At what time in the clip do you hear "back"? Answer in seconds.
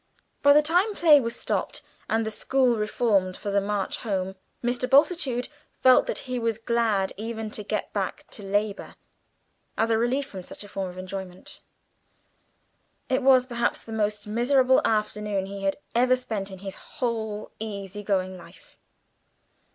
7.93-8.25